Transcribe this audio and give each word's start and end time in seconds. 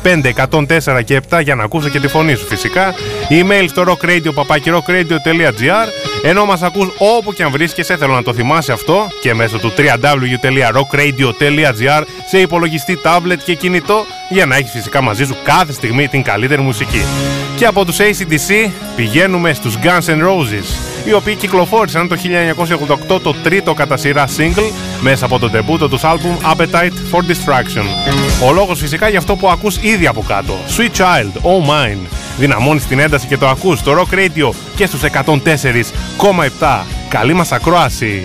25 0.03 0.33
104 0.51 1.03
και 1.05 1.21
7 1.31 1.43
για 1.43 1.55
να 1.55 1.65
ακούσω 1.65 1.89
και 1.89 2.01
τη 2.01 2.09
φωνή 2.09 2.35
σου 2.35 2.47
φυσικά. 2.47 2.95
Email 3.31 3.65
στο 3.69 3.85
rockradio.papakirockradio.gr 3.87 5.87
ενώ 6.23 6.45
μας 6.45 6.63
ακούς 6.63 6.89
όπου 6.99 7.33
και 7.33 7.43
αν 7.43 7.51
βρίσκεσαι 7.51 7.97
θέλω 7.97 8.15
να 8.15 8.23
το 8.23 8.35
θυμάσαι 8.35 8.73
αυτό 8.73 9.07
και 9.21 9.35
μέσω 9.35 9.59
του 9.59 9.73
www.rockradio.gr 9.77 12.03
σε 12.29 12.39
υπολογιστή, 12.39 12.99
tablet 13.05 13.39
και 13.45 13.55
κινητό 13.55 14.05
για 14.29 14.47
να 14.47 14.57
έχεις 14.57 14.71
φυσικά 14.71 15.01
μαζί 15.01 15.25
σου 15.25 15.37
κάθε 15.43 15.73
στιγμή 15.73 16.09
την 16.09 16.23
καλύτερη 16.23 16.63
μουσική. 16.63 17.05
Και 17.57 17.67
από 17.67 17.85
τους 17.85 17.97
ACDC 17.99 18.71
πηγαίνουμε 18.97 19.53
στους 19.53 19.79
Guns 19.83 20.05
N' 20.07 20.23
Roses 20.23 20.92
οι 21.05 21.13
οποίοι 21.13 21.35
κυκλοφόρησαν 21.35 22.09
το 22.09 22.17
1988 23.17 23.21
το 23.23 23.35
τρίτο 23.43 23.75
κατά 23.75 23.97
σειρά 23.97 24.27
single 24.37 24.73
μέσα 25.01 25.25
από 25.25 25.39
το 25.39 25.51
τεμπούτο 25.51 25.89
τους 25.89 26.05
άλμπουμ 26.05 26.37
Appetite 26.55 27.13
for 27.13 27.19
Distraction. 27.19 27.85
Ο 28.49 28.53
λόγος 28.53 28.79
φυσικά 28.79 29.09
για 29.09 29.19
αυτό 29.19 29.37
που 29.37 29.49
ακούς 29.49 29.77
ήδη 29.81 30.07
από 30.07 30.25
κάτω. 30.29 30.55
Sweet 30.77 31.01
Child, 31.01 31.33
Oh 31.43 31.69
Mine. 31.71 32.07
Δυναμώνεις 32.39 32.87
την 32.87 32.99
ένταση 32.99 33.27
και 33.27 33.37
το 33.37 33.49
ακούς 33.49 33.79
στο 33.79 33.93
Rock 33.93 34.15
Radio 34.15 34.51
και 34.77 34.87
στους 34.87 35.01
104,7. 35.03 36.85
Καλή 37.09 37.35
μας 37.35 37.53
ακρόαση! 37.53 38.23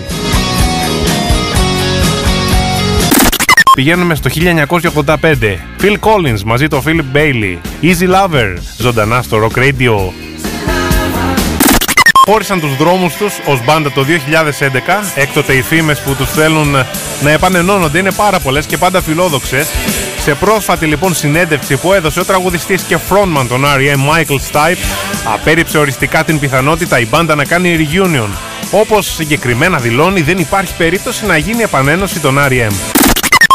Πηγαίνουμε 3.74 4.14
στο 4.14 4.30
1985. 4.30 5.16
Phil 5.80 5.96
Collins 6.00 6.42
μαζί 6.44 6.68
το 6.68 6.82
Philip 6.86 7.16
Bailey. 7.16 7.58
Easy 7.82 8.08
Lover, 8.14 8.56
ζωντανά 8.78 9.22
στο 9.22 9.48
Rock 9.48 9.58
Radio 9.58 10.27
χώρισαν 12.30 12.60
τους 12.60 12.76
δρόμους 12.76 13.14
τους 13.14 13.38
ως 13.44 13.64
μπάντα 13.64 13.92
το 13.92 14.04
2011. 14.04 15.12
Έκτοτε 15.14 15.52
οι 15.52 15.62
φήμες 15.62 16.00
που 16.00 16.14
τους 16.14 16.30
θέλουν 16.30 16.76
να 17.22 17.30
επανενώνονται 17.30 17.98
είναι 17.98 18.12
πάρα 18.12 18.40
πολλές 18.40 18.66
και 18.66 18.76
πάντα 18.76 19.02
φιλόδοξες. 19.02 19.68
Σε 20.18 20.34
πρόσφατη 20.34 20.86
λοιπόν 20.86 21.14
συνέντευξη 21.14 21.76
που 21.76 21.92
έδωσε 21.92 22.20
ο 22.20 22.24
τραγουδιστής 22.24 22.82
και 22.82 22.98
frontman 23.08 23.46
των 23.48 23.64
R.E.M. 23.64 24.14
Michael 24.14 24.38
Stipe 24.52 24.78
απέρριψε 25.34 25.78
οριστικά 25.78 26.24
την 26.24 26.38
πιθανότητα 26.38 27.00
η 27.00 27.06
μπάντα 27.06 27.34
να 27.34 27.44
κάνει 27.44 27.88
reunion. 27.92 28.28
Όπως 28.70 29.14
συγκεκριμένα 29.14 29.78
δηλώνει 29.78 30.20
δεν 30.20 30.38
υπάρχει 30.38 30.74
περίπτωση 30.74 31.26
να 31.26 31.36
γίνει 31.36 31.62
επανένωση 31.62 32.20
των 32.20 32.38
R.E.M. 32.48 32.72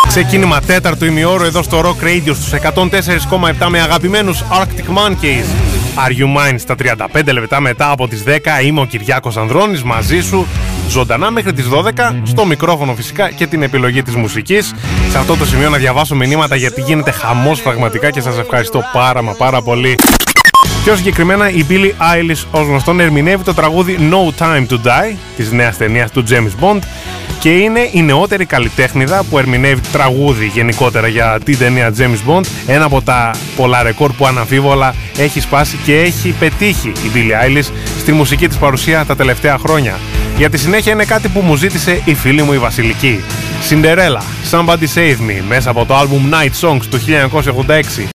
Ξεκίνημα 0.08 0.60
τέταρτου 0.60 1.06
ημιώρου 1.06 1.44
εδώ 1.44 1.64
στο 1.64 1.82
Rock 1.82 2.06
Radio 2.06 2.36
στους 2.36 2.52
104,7 2.76 3.68
με 3.68 3.82
αγαπημένους 3.82 4.44
Arctic 4.52 4.98
Monkeys. 4.98 5.73
Are 5.96 6.12
You 6.12 6.26
Mine; 6.26 6.56
Στα 6.58 6.76
35 6.76 7.34
λεπτά 7.34 7.60
μετά 7.60 7.92
από 7.92 8.08
τις 8.08 8.24
10 8.28 8.64
είμαι 8.64 8.82
ο 8.82 8.86
Κυριάκος 8.86 9.38
Ανδρώνης 9.38 9.84
μαζί 9.84 10.22
σου 10.22 10.48
ζωντανά 10.90 11.32
μέχρι 11.32 11.54
τις 11.54 11.68
12 11.70 12.22
στο 12.24 12.46
μικρόφωνο 12.46 12.96
φυσικά 12.96 13.32
και 13.32 13.48
την 13.48 13.64
επιλογή 13.64 14.04
της 14.04 14.16
μουσικής. 14.16 14.74
Σε 15.10 15.18
αυτό 15.18 15.36
το 15.36 15.46
σημείο 15.46 15.70
να 15.70 15.78
διαβάσω 15.78 16.16
μηνύματα 16.16 16.56
γιατί 16.56 16.82
γίνεται 16.82 17.12
χαμός 17.12 17.62
πραγματικά 17.62 18.12
και 18.12 18.22
σας 18.22 18.38
ευχαριστώ 18.38 18.82
πάρα 18.94 19.22
μα 19.22 19.32
πάρα 19.32 19.62
πολύ 19.62 19.96
Πιο 20.84 20.96
συγκεκριμένα 20.96 21.50
η 21.50 21.66
Billie 21.70 21.92
Eilish 22.14 22.44
ως 22.52 22.68
γνωστόν 22.68 23.00
ερμηνεύει 23.00 23.44
το 23.44 23.54
τραγούδι 23.54 23.98
No 24.12 24.44
Time 24.44 24.68
to 24.68 24.74
Die 24.74 25.16
της 25.36 25.52
νέας 25.52 25.78
ταινίας 25.78 26.12
του 26.12 26.24
James 26.30 26.64
Bond 26.64 26.80
και 27.40 27.50
είναι 27.50 27.90
η 27.92 28.02
νεότερη 28.02 28.46
καλλιτέχνηδα 28.46 29.24
που 29.30 29.38
ερμηνεύει 29.38 29.82
τραγούδι 29.92 30.46
γενικότερα 30.46 31.08
για 31.08 31.40
την 31.44 31.58
ταινία 31.58 31.94
James 31.98 32.32
Bond 32.32 32.44
ένα 32.68 32.86
από 32.86 33.02
τα 33.02 33.32
πολλά 33.56 33.84
ρεκόρ 33.84 34.12
που 34.12 34.28
αναμφίβολα 34.28 34.96
έχει 35.18 35.40
σπάσει 35.40 35.78
και 35.86 36.00
έχει 36.00 36.30
πετύχει 36.40 36.88
η 36.88 37.12
Billie 37.14 37.46
Eilish 37.46 37.70
στη 38.00 38.12
μουσική 38.12 38.48
της 38.48 38.58
παρουσία 38.58 39.06
τα 39.06 39.16
τελευταία 39.16 39.58
χρόνια. 39.58 40.00
Για 40.38 40.50
τη 40.50 40.58
συνέχεια 40.58 40.92
είναι 40.92 41.06
κάτι 41.06 41.28
που 41.28 41.40
μου 41.40 41.56
ζήτησε 41.56 42.02
η 42.06 42.14
φίλη 42.14 42.42
μου 42.42 42.54
η 42.54 42.58
Βασιλική. 42.58 43.24
Cinderella, 43.70 44.52
Somebody 44.52 44.88
Save 44.96 45.18
Me, 45.30 45.44
μέσα 45.48 45.70
από 45.70 45.86
το 45.86 46.00
album 46.00 46.34
Night 46.34 46.70
Songs 46.70 46.86
του 46.90 47.00
1986. 48.08 48.13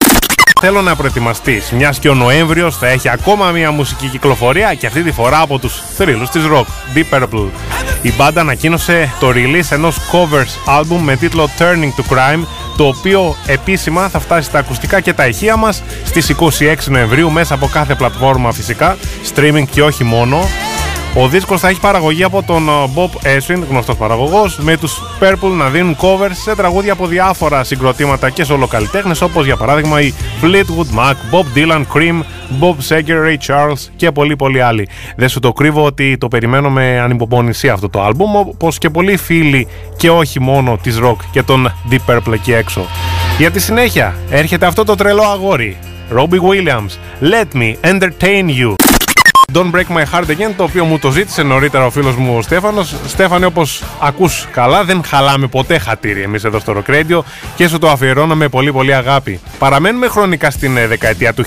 Θέλω 0.61 0.83
να 0.83 0.97
προετοιμαστείς, 0.97 1.71
μιας 1.73 1.99
και 1.99 2.09
ο 2.09 2.15
Νοέμβριος 2.15 2.77
θα 2.77 2.87
έχει 2.87 3.09
ακόμα 3.09 3.51
μια 3.51 3.71
μουσική 3.71 4.09
κυκλοφορία 4.09 4.75
και 4.75 4.87
αυτή 4.87 5.03
τη 5.03 5.13
φορά 5.13 5.41
από 5.41 5.59
τους 5.59 5.83
θρύλους 5.97 6.31
της 6.31 6.43
rock, 6.53 6.67
Deep 6.95 7.19
Purple. 7.19 7.49
Η 8.03 8.13
μπάντα 8.17 8.41
ανακοίνωσε 8.41 9.13
το 9.21 9.29
release 9.29 9.71
ενός 9.71 9.97
covers 10.13 10.81
album 10.81 10.99
με 11.03 11.17
τίτλο 11.17 11.49
Turning 11.59 12.01
to 12.01 12.13
Crime, 12.13 12.47
το 12.77 12.87
οποίο 12.87 13.37
επίσημα 13.47 14.09
θα 14.09 14.19
φτάσει 14.19 14.49
στα 14.49 14.59
ακουστικά 14.59 15.01
και 15.01 15.13
τα 15.13 15.27
ηχεία 15.27 15.57
μας 15.57 15.83
στις 16.05 16.29
26 16.29 16.89
Νοεμβρίου 16.89 17.31
μέσα 17.31 17.55
από 17.55 17.69
κάθε 17.73 17.95
πλατφόρμα 17.95 18.53
φυσικά, 18.53 18.97
streaming 19.35 19.65
και 19.71 19.83
όχι 19.83 20.05
μόνο. 20.05 20.39
Ο 21.21 21.29
δίσκος 21.29 21.61
θα 21.61 21.69
έχει 21.69 21.81
παραγωγή 21.81 22.23
από 22.25 22.43
τον 22.43 22.69
uh, 22.69 22.99
Bob 22.99 23.27
Eswin, 23.27 23.63
γνωστός 23.69 23.97
παραγωγός, 23.97 24.59
με 24.59 24.77
τους 24.77 25.01
Purple 25.21 25.51
να 25.57 25.69
δίνουν 25.69 25.97
covers 26.01 26.31
σε 26.33 26.55
τραγούδια 26.55 26.93
από 26.93 27.07
διάφορα 27.07 27.65
συγκροτήματα 27.65 28.31
και 28.31 28.45
σολοκαλλιτέχνες, 28.45 29.21
όπως 29.21 29.45
για 29.45 29.57
παράδειγμα 29.57 30.01
οι 30.01 30.15
Fleetwood 30.43 30.99
Mac, 30.99 31.13
Bob 31.13 31.45
Dylan, 31.59 31.85
Cream, 31.95 32.23
Bob 32.61 32.75
Seger, 32.89 33.27
Ray 33.27 33.37
Charles 33.47 33.89
και 33.97 34.11
πολλοί 34.11 34.37
πολλοί 34.37 34.63
άλλοι. 34.63 34.89
Δεν 35.17 35.29
σου 35.29 35.41
το 35.41 35.53
κρύβω 35.53 35.85
ότι 35.85 36.19
το 36.19 36.29
περιμένω 36.29 36.71
με 36.71 37.01
ανυπομονησία 37.01 37.73
αυτό 37.73 37.89
το 37.89 38.03
άλμπουμ, 38.03 38.37
όπως 38.37 38.79
και 38.79 38.91
πολλοί 38.91 39.17
φίλοι 39.17 39.67
και 39.97 40.11
όχι 40.11 40.41
μόνο 40.41 40.79
της 40.83 40.99
rock 41.03 41.17
και 41.31 41.43
των 41.43 41.73
Deep 41.91 42.15
Purple 42.15 42.33
εκεί 42.33 42.53
έξω. 42.53 42.87
Για 43.39 43.51
τη 43.51 43.61
συνέχεια 43.61 44.17
έρχεται 44.31 44.67
αυτό 44.67 44.85
το 44.85 44.95
τρελό 44.95 45.23
αγόρι, 45.23 45.77
Robbie 46.17 46.41
Williams, 46.41 46.93
Let 47.31 47.59
Me 47.61 47.75
Entertain 47.93 48.47
You. 48.61 48.88
Don't 49.53 49.73
Break 49.73 49.89
My 49.89 50.05
Heart 50.13 50.29
Again, 50.29 50.53
το 50.57 50.63
οποίο 50.63 50.85
μου 50.85 50.99
το 50.99 51.11
ζήτησε 51.11 51.43
νωρίτερα 51.43 51.87
ο 51.87 51.91
φίλος 51.91 52.17
μου 52.17 52.37
ο 52.37 52.43
Στέφανος. 52.43 52.95
Στέφανε, 53.07 53.47
όπως 53.47 53.83
ακούς 54.01 54.47
καλά, 54.53 54.85
δεν 54.85 55.05
χαλάμε 55.05 55.47
ποτέ 55.47 55.79
χατήρι 55.79 56.23
εμείς 56.23 56.45
εδώ 56.45 56.59
στο 56.59 56.75
Rock 56.77 56.91
Radio 56.91 57.21
και 57.57 57.69
σου 57.69 57.79
το 57.79 57.91
αφιερώνω 57.91 58.35
με 58.35 58.49
πολύ 58.49 58.73
πολύ 58.73 58.95
αγάπη. 58.95 59.41
Παραμένουμε 59.59 60.09
χρονικά 60.09 60.51
στην 60.51 60.77
ε, 60.77 60.87
δεκαετία 60.87 61.35
του 61.35 61.45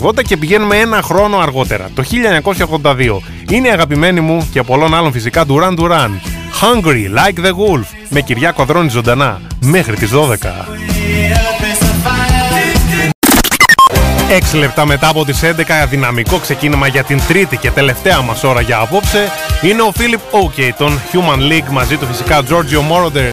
1980 0.00 0.22
και 0.22 0.36
πηγαίνουμε 0.36 0.76
ένα 0.76 1.02
χρόνο 1.02 1.38
αργότερα, 1.38 1.90
το 1.94 2.04
1982. 2.72 3.18
Είναι 3.50 3.68
η 3.68 3.70
αγαπημένη 3.70 4.20
μου 4.20 4.48
και 4.52 4.62
πολλών 4.62 4.94
άλλων 4.94 5.12
φυσικά 5.12 5.44
Duran 5.48 5.78
Duran. 5.78 6.10
Hungry 6.60 7.18
Like 7.18 7.44
the 7.44 7.50
Wolf 7.50 7.86
με 8.08 8.20
Κυριάκο 8.20 8.62
Αδρώνη 8.62 8.88
ζωντανά 8.88 9.40
μέχρι 9.60 9.96
τις 9.96 10.10
12. 10.14 11.51
6 14.54 14.58
λεπτά 14.58 14.86
μετά 14.86 15.08
από 15.08 15.24
τις 15.24 15.40
11 15.42 15.86
δυναμικό 15.88 16.38
ξεκίνημα 16.38 16.86
για 16.86 17.04
την 17.04 17.20
τρίτη 17.28 17.56
και 17.56 17.70
τελευταία 17.70 18.22
μας 18.22 18.44
ώρα 18.44 18.60
για 18.60 18.78
απόψε. 18.78 19.28
Είναι 19.62 19.82
ο 19.82 19.92
Φίλιπ 19.92 20.20
OK 20.30 20.72
των 20.78 21.00
Human 21.12 21.38
League 21.38 21.70
μαζί 21.70 21.96
του 21.96 22.06
φυσικά 22.06 22.42
Giorgio 22.48 22.92
Moroder. 22.92 23.28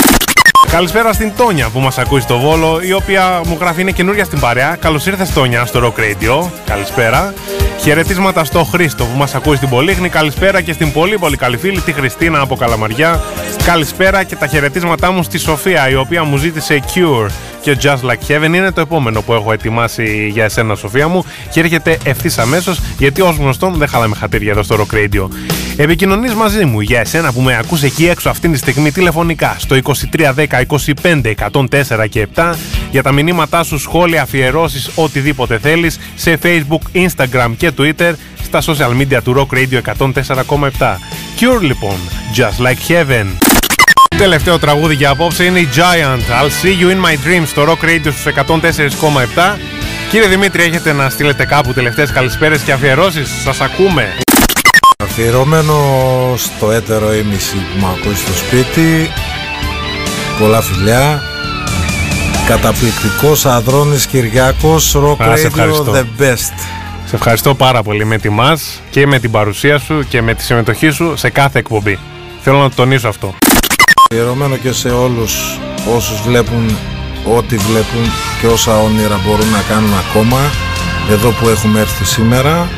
Καλησπέρα 0.72 1.14
στην 1.14 1.32
Τόνια 1.38 1.70
που 1.70 1.80
μας 1.80 1.98
ακούει 1.98 2.22
στο 2.22 2.40
Βόλο 2.40 2.80
η 2.82 2.94
οποία 2.94 3.42
μου 3.46 3.58
γράφει 3.60 3.82
είναι 3.82 3.92
καινούρια 3.92 4.26
στην 4.26 4.40
παρέα. 4.40 4.76
Καλώς 4.76 5.06
ήρθες 5.06 5.34
Τόνια 5.34 5.66
στο 5.66 5.80
Rock 5.84 6.00
Radio. 6.00 6.50
Καλησπέρα 6.66 7.34
Χαιρετίσματα 7.82 8.44
στο 8.44 8.64
Χρήστο 8.64 9.06
που 9.06 9.18
μας 9.18 9.36
ακούει 9.36 9.56
στην 9.56 9.70
Πολύχνη. 9.70 10.10
Καλησπέρα 10.10 10.62
και 10.62 10.74
στην 10.74 10.92
πολύ 10.92 11.18
πολύ 11.18 11.38
καλή 11.38 11.58
φίλη 11.58 11.82
τη 11.82 11.92
Χριστίνα 11.92 12.40
από 12.42 12.56
Καλαμαριά. 12.56 13.24
Καλησπέρα 13.66 14.24
και 14.24 14.36
τα 14.36 14.48
χαιρετίσματά 14.48 15.12
μου 15.12 15.24
στη 15.24 15.38
Σοφία 15.38 15.90
η 15.90 15.96
οποία 15.96 16.24
μου 16.24 16.38
ζήτησε 16.38 16.84
Cure. 16.94 17.30
Και 17.62 17.78
Just 17.82 18.00
Like 18.10 18.32
Heaven 18.32 18.54
είναι 18.54 18.72
το 18.72 18.82
επόμενο 18.82 19.22
που 19.22 19.34
έχω 19.34 19.52
ετοιμάσει 19.52 20.28
για 20.28 20.44
εσένα, 20.44 20.76
Σοφία 20.76 21.08
μου, 21.08 21.24
και 21.52 21.60
έρχεται 21.60 21.98
ευθύς 22.04 22.38
αμέσως 22.38 22.80
γιατί 22.98 23.22
ως 23.22 23.36
γνωστόν 23.36 23.74
δεν 23.74 23.88
χαλάμε 23.88 24.16
χατήρια 24.16 24.52
εδώ 24.52 24.64
στο 24.64 24.76
Rock 24.76 24.96
Radio. 24.96 25.28
Επικοινωνείς 25.82 26.34
μαζί 26.34 26.66
μου 26.66 26.80
για 26.80 27.00
εσένα 27.00 27.32
που 27.34 27.42
με 27.42 27.58
ακούς 27.58 27.84
εκεί 27.84 28.08
έξω 28.08 28.30
αυτή 28.30 28.50
τη 28.50 28.58
στιγμή 28.58 28.92
τηλεφωνικά 28.92 29.56
στο 29.60 29.78
2310 30.22 30.46
25 31.02 31.34
104 31.52 32.10
και 32.10 32.28
7 32.36 32.54
για 32.92 33.04
τα 33.04 33.12
μηνύματά 33.12 33.64
σου, 33.64 33.78
σχόλια, 33.78 34.22
αφιερώσεις, 34.22 34.90
οτιδήποτε 34.96 35.58
θέλεις 35.58 36.00
σε 36.16 36.40
Facebook, 36.44 37.06
Instagram 37.06 37.52
και 37.58 37.72
Twitter 37.78 38.14
στα 38.44 38.62
social 38.62 39.02
media 39.02 39.20
του 39.24 39.48
Rock 39.50 39.58
Radio 39.58 39.82
104,7. 39.98 40.98
Cure 41.40 41.62
λοιπόν, 41.62 41.98
Just 42.36 42.66
Like 42.66 42.92
Heaven. 42.92 43.26
Τελευταίο 44.18 44.60
τραγούδι 44.60 44.96
για 44.96 45.10
απόψε 45.10 45.44
είναι 45.44 45.60
η 45.60 45.68
Giant. 45.76 46.44
I'll 46.44 46.66
see 46.66 46.82
you 46.82 46.90
in 46.90 47.06
my 47.06 47.14
dreams 47.14 47.48
στο 47.48 47.64
Rock 47.64 47.86
Radio 47.86 48.12
στους 48.12 48.34
104,7. 48.36 49.58
Κύριε 50.10 50.28
Δημήτρη, 50.28 50.64
έχετε 50.64 50.94
να 50.94 51.10
στείλετε 51.10 51.46
κάπου 51.46 51.74
τελευταίες 51.74 52.12
καλησπέρες 52.12 52.62
και 52.62 52.72
αφιερώσεις; 52.72 53.30
Σας 53.44 53.62
ακούμε. 53.62 54.16
Αφιερωμένο 55.04 55.76
στο 56.38 56.72
έτερο 56.72 57.14
ήμιση 57.14 57.56
που 57.56 57.80
με 57.80 57.88
ακούει 58.00 58.16
στο 58.16 58.32
σπίτι 58.34 59.10
Πολλά 60.40 60.62
φιλιά 60.62 61.22
Καταπληκτικός 62.48 63.46
Αδρώνης 63.46 64.06
Κυριάκος 64.06 64.96
Rock 64.98 65.24
Α, 65.24 65.38
σε 65.38 65.44
Radio 65.44 65.46
ευχαριστώ. 65.46 65.92
The 65.94 66.22
Best 66.22 66.54
Σε 67.06 67.16
ευχαριστώ 67.16 67.56
πάρα 67.56 67.84
πολύ 67.84 68.06
με 68.06 68.18
τιμάς 68.18 68.82
και 68.90 69.08
με 69.08 69.20
την 69.20 69.32
παρουσία 69.32 69.80
σου 69.80 70.06
και 70.10 70.22
με 70.22 70.34
τη 70.34 70.44
συμμετοχή 70.44 70.90
σου 70.90 71.14
σε 71.18 71.30
κάθε 71.30 71.60
εκπομπή. 71.60 72.00
Θέλω 72.42 72.58
να 72.58 72.70
το 72.70 72.76
τονίσω 72.76 73.08
αυτό. 73.08 73.36
Αφιερωμένο 74.12 74.56
και 74.56 74.72
σε 74.72 74.90
όλους 74.90 75.60
όσους 75.96 76.22
βλέπουν 76.22 76.78
ό,τι 77.36 77.56
βλέπουν 77.56 78.12
και 78.42 78.48
όσα 78.48 78.78
όνειρα 78.80 79.20
μπορούν 79.26 79.50
να 79.50 79.62
κάνουν 79.70 79.94
ακόμα 80.10 80.40
Εδώ 81.12 81.30
που 81.30 81.50
έχουμε 81.50 81.80
έρθει 81.80 82.06
σήμερα 82.06 82.70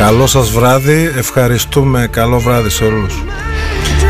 Καλό 0.00 0.26
σας 0.26 0.50
βράδυ, 0.50 1.12
ευχαριστούμε, 1.16 2.08
καλό 2.10 2.38
βράδυ 2.38 2.68
σε 2.68 2.84
όλους 2.84 3.22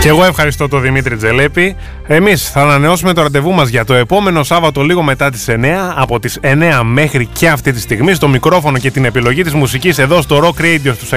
Και 0.00 0.08
εγώ 0.08 0.25
ευχαριστώ 0.25 0.69
τον 0.69 0.82
Δημήτρη 0.82 1.16
Τζελέπη. 1.16 1.76
Εμείς 2.06 2.50
θα 2.50 2.60
ανανεώσουμε 2.60 3.12
το 3.12 3.22
ραντεβού 3.22 3.52
μας 3.52 3.69
για 3.69 3.84
το 3.84 3.94
επόμενο 3.94 4.42
Σάββατο 4.42 4.82
λίγο 4.82 5.02
μετά 5.02 5.31
τις 5.31 5.48
9. 5.48 5.92
Από 5.94 6.20
τις 6.20 6.38
9 6.42 6.82
μέχρι 6.84 7.26
και 7.26 7.48
αυτή 7.48 7.72
τη 7.72 7.81
στιγμή 7.81 8.14
στο 8.14 8.28
μικρόφωνο 8.28 8.78
και 8.78 8.90
την 8.90 9.04
επιλογή 9.04 9.42
της 9.42 9.54
μουσικής 9.54 9.98
εδώ 9.98 10.22
στο 10.22 10.40
Rock 10.44 10.62
Radio 10.62 10.92
στους 10.94 11.12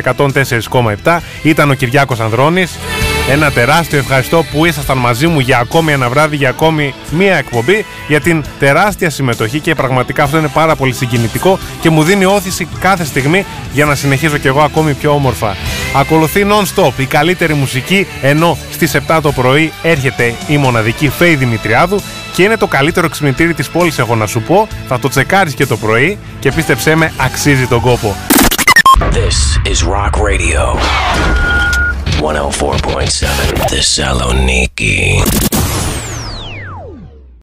104,7 1.03 1.19
ήταν 1.43 1.69
ο 1.69 1.73
Κυριάκος 1.73 2.19
Ανδρώνης. 2.19 2.77
Ένα 3.29 3.51
τεράστιο 3.51 3.99
ευχαριστώ 3.99 4.43
που 4.51 4.65
ήσασταν 4.65 4.97
μαζί 4.97 5.27
μου 5.27 5.39
για 5.39 5.59
ακόμη 5.59 5.91
ένα 5.91 6.09
βράδυ, 6.09 6.35
για 6.35 6.49
ακόμη 6.49 6.93
μία 7.11 7.35
εκπομπή, 7.35 7.85
για 8.07 8.21
την 8.21 8.43
τεράστια 8.59 9.09
συμμετοχή 9.09 9.59
και 9.59 9.75
πραγματικά 9.75 10.23
αυτό 10.23 10.37
είναι 10.37 10.47
πάρα 10.47 10.75
πολύ 10.75 10.93
συγκινητικό 10.93 11.59
και 11.81 11.89
μου 11.89 12.03
δίνει 12.03 12.25
όθηση 12.25 12.67
κάθε 12.79 13.05
στιγμή 13.05 13.45
για 13.73 13.85
να 13.85 13.95
συνεχίζω 13.95 14.37
κι 14.37 14.47
εγώ 14.47 14.61
ακόμη 14.61 14.93
πιο 14.93 15.11
όμορφα. 15.11 15.55
Ακολουθεί 15.95 16.45
non-stop 16.49 16.91
η 16.97 17.05
καλύτερη 17.05 17.53
μουσική, 17.53 18.07
ενώ 18.21 18.57
στις 18.71 18.95
7 19.07 19.19
το 19.21 19.31
πρωί 19.31 19.71
έρχεται 19.83 20.33
η 20.47 20.57
μοναδική 20.57 21.09
Φέη 21.09 21.35
Δημητριάδου 21.35 22.01
και 22.33 22.43
είναι 22.43 22.57
το 22.57 22.67
καλύτερο 22.67 23.09
ξυπνητήρι 23.09 23.53
της 23.53 23.69
πόλης 23.69 23.99
έχω 23.99 24.15
να 24.15 24.27
σου 24.27 24.41
πω. 24.41 24.67
Θα 24.87 24.99
το 24.99 25.07
τσεκάρεις 25.09 25.53
και 25.53 25.65
το 25.65 25.77
πρωί 25.77 26.17
και 26.39 26.51
πίστεψέ 26.51 26.95
με 26.95 27.13
αξίζει 27.17 27.67
τον 27.67 27.81
κόπο. 27.81 28.15
This 28.99 29.57
is 29.71 29.79
Rock 29.83 30.13
Radio. 30.29 31.62
104.7 32.23 33.67
Thessaloniki. 33.67 35.42